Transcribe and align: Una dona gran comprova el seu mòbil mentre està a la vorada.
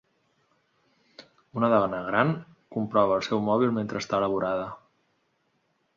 Una 1.59 1.69
dona 1.73 1.99
gran 2.07 2.33
comprova 2.77 3.19
el 3.21 3.25
seu 3.31 3.45
mòbil 3.51 3.77
mentre 3.79 4.03
està 4.05 4.19
a 4.21 4.23
la 4.25 4.31
vorada. 4.37 4.65